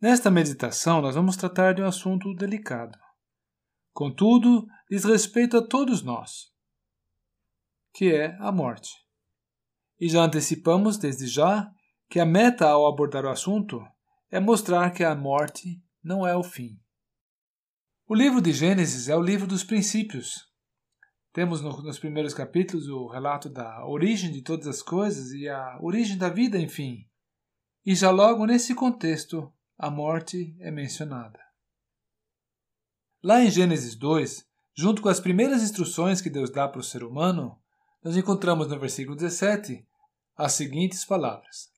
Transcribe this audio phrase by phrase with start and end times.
[0.00, 2.98] Nesta meditação, nós vamos tratar de um assunto delicado.
[3.92, 6.46] Contudo, diz respeito a todos nós,
[7.92, 8.88] que é a morte.
[10.00, 11.70] E já antecipamos desde já
[12.08, 13.78] que a meta ao abordar o assunto
[14.30, 16.80] é mostrar que a morte não é o fim.
[18.08, 20.46] O livro de Gênesis é o livro dos princípios.
[21.30, 25.78] Temos no, nos primeiros capítulos o relato da origem de todas as coisas e a
[25.82, 27.06] origem da vida, enfim.
[27.84, 31.40] E já logo nesse contexto, a morte é mencionada.
[33.22, 37.02] Lá em Gênesis 2, junto com as primeiras instruções que Deus dá para o ser
[37.02, 37.58] humano,
[38.04, 39.88] nós encontramos no versículo 17
[40.36, 41.72] as seguintes palavras: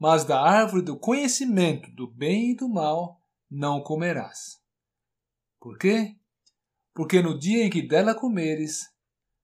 [0.00, 4.58] Mas da árvore do conhecimento do bem e do mal não comerás.
[5.60, 6.16] Por quê?
[6.94, 8.88] Porque no dia em que dela comeres,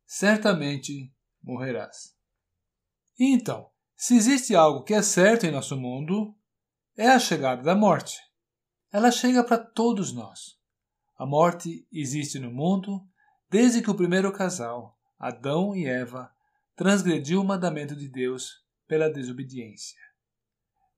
[0.07, 2.17] certamente morrerás.
[3.19, 6.35] E então, se existe algo que é certo em nosso mundo,
[7.01, 8.21] é a chegada da morte.
[8.93, 10.59] Ela chega para todos nós.
[11.17, 13.03] A morte existe no mundo
[13.49, 16.31] desde que o primeiro casal, Adão e Eva,
[16.77, 19.99] transgrediu o mandamento de Deus pela desobediência.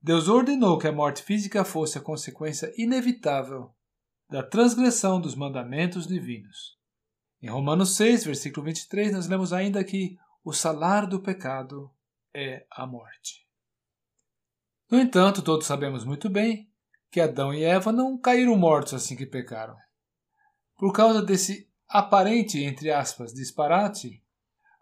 [0.01, 3.73] Deus ordenou que a morte física fosse a consequência inevitável
[4.29, 6.77] da transgressão dos mandamentos divinos.
[7.41, 11.89] Em Romanos 6, versículo 23, nós lemos ainda que o salário do pecado
[12.33, 13.47] é a morte.
[14.93, 16.69] No entanto, todos sabemos muito bem
[17.11, 19.75] que Adão e Eva não caíram mortos assim que pecaram.
[20.77, 24.23] Por causa desse aparente, entre aspas, disparate,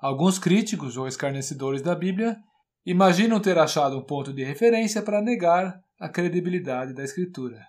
[0.01, 2.35] Alguns críticos ou escarnecedores da Bíblia
[2.83, 7.63] imaginam ter achado um ponto de referência para negar a credibilidade da Escritura.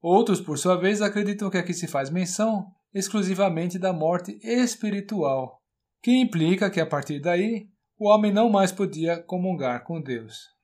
[0.00, 5.60] Outros, por sua vez, acreditam que aqui se faz menção exclusivamente da morte espiritual,
[6.00, 10.56] que implica que a partir daí o homem não mais podia comungar com Deus.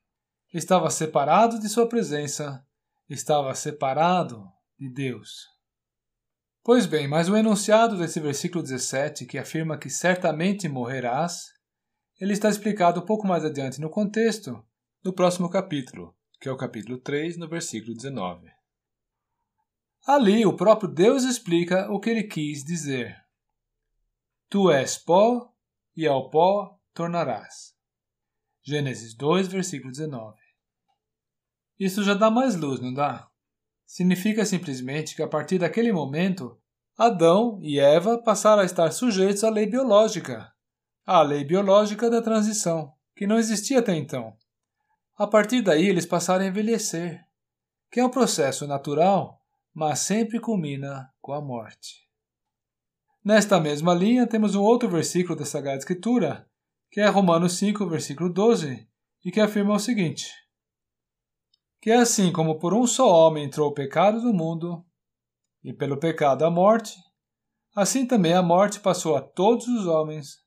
[0.55, 2.65] Estava separado de sua presença,
[3.09, 4.47] estava separado
[4.79, 5.49] de Deus.
[6.63, 11.47] Pois bem, mas o enunciado desse versículo 17, que afirma que certamente morrerás,
[12.21, 14.65] ele está explicado um pouco mais adiante no contexto,
[15.03, 18.49] no próximo capítulo, que é o capítulo 3, no versículo 19.
[20.07, 23.13] Ali, o próprio Deus explica o que ele quis dizer.
[24.49, 25.53] Tu és pó,
[25.97, 27.75] e ao pó tornarás.
[28.63, 30.44] Gênesis 2, versículo 19.
[31.79, 33.29] Isso já dá mais luz, não dá?
[33.85, 36.57] significa simplesmente que a partir daquele momento,
[36.97, 40.51] Adão e Eva passaram a estar sujeitos à lei biológica,
[41.05, 44.35] à lei biológica da transição, que não existia até então.
[45.17, 47.23] A partir daí, eles passaram a envelhecer,
[47.91, 49.41] que é um processo natural,
[49.73, 52.05] mas sempre culmina com a morte.
[53.23, 56.47] Nesta mesma linha, temos um outro versículo da Sagrada Escritura,
[56.91, 58.87] que é Romanos 5, versículo 12,
[59.23, 60.29] e que afirma o seguinte:
[61.85, 64.83] que é assim como por um só homem entrou o pecado no mundo,
[65.63, 66.97] e pelo pecado a morte,
[67.75, 70.43] assim também a morte passou a todos os homens,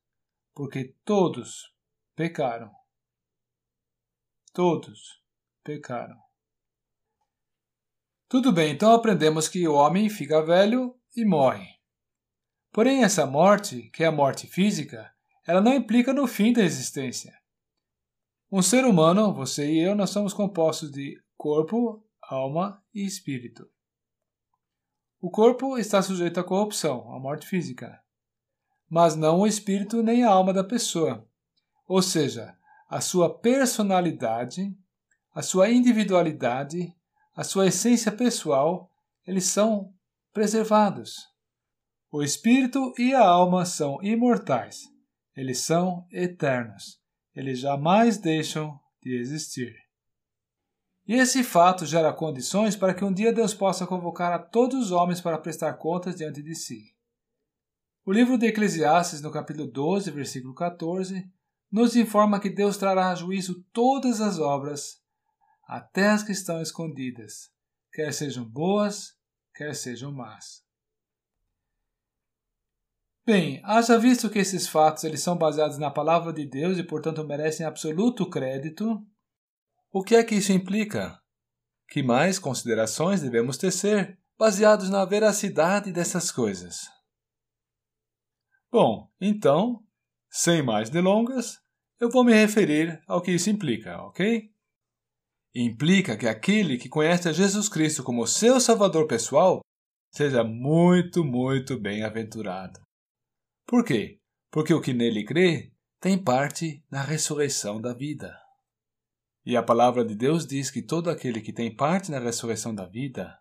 [0.53, 1.73] porque todos
[2.17, 2.73] pecaram.
[4.53, 5.23] Todos
[5.63, 6.19] pecaram.
[8.29, 11.69] Tudo bem, então aprendemos que o homem fica velho e morre.
[12.73, 15.09] Porém, essa morte, que é a morte física,
[15.47, 17.33] ela não implica no fim da existência.
[18.51, 23.71] Um ser humano, você e eu, nós somos compostos de corpo, alma e espírito.
[25.21, 28.03] O corpo está sujeito à corrupção, à morte física,
[28.91, 31.27] mas não o espírito nem a alma da pessoa,
[31.87, 32.57] ou seja,
[32.89, 34.77] a sua personalidade,
[35.33, 36.93] a sua individualidade,
[37.37, 38.91] a sua essência pessoal,
[39.25, 39.95] eles são
[40.33, 41.29] preservados.
[42.11, 44.89] O espírito e a alma são imortais,
[45.37, 47.01] eles são eternos,
[47.33, 49.88] eles jamais deixam de existir.
[51.09, 54.93] E esse fato gera condições para que um dia Deus possa convocar a todos os
[54.93, 56.95] homens para prestar contas diante de si.
[58.05, 61.27] O livro de Eclesiastes, no capítulo 12, versículo 14,
[61.73, 65.03] nos informa que Deus trará a juízo todas as obras,
[65.67, 67.51] até as que estão escondidas,
[67.91, 69.15] quer sejam boas,
[69.55, 70.63] quer sejam más.
[73.25, 77.27] Bem, haja visto que esses fatos eles são baseados na palavra de Deus e, portanto,
[77.27, 79.03] merecem absoluto crédito,
[79.91, 81.19] o que é que isso implica?
[81.89, 86.83] Que mais considerações devemos tecer baseados na veracidade dessas coisas?
[88.71, 89.83] Bom, então,
[90.31, 91.59] sem mais delongas,
[91.99, 94.53] eu vou me referir ao que isso implica, ok?
[95.55, 99.61] Implica que aquele que conhece a Jesus Cristo como seu Salvador pessoal
[100.13, 102.79] seja muito, muito bem-aventurado.
[103.67, 104.21] Por quê?
[104.51, 108.39] Porque o que nele crê tem parte na ressurreição da vida.
[109.49, 112.85] E a palavra de Deus diz que todo aquele que tem parte na ressurreição da
[112.85, 113.35] vida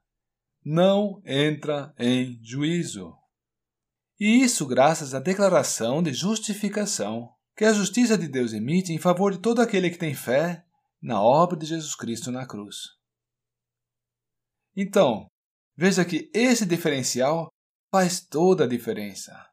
[0.63, 3.13] não entra em juízo.
[4.17, 9.33] E isso graças à declaração de justificação que a justiça de Deus emite em favor
[9.33, 10.65] de todo aquele que tem fé
[11.01, 12.83] na obra de Jesus Cristo na cruz.
[14.77, 15.27] Então,
[15.75, 17.49] veja que esse diferencial
[17.91, 19.45] faz toda a diferença.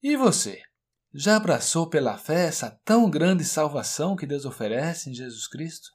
[0.00, 0.62] E você?
[1.12, 5.90] Já abraçou pela fé essa tão grande salvação que Deus oferece em Jesus Cristo?